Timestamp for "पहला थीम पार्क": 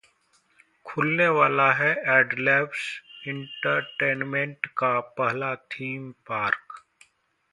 5.19-6.81